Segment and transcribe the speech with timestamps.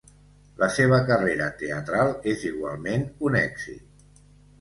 [0.59, 4.19] La seva carrera teatral és igualment un èxit.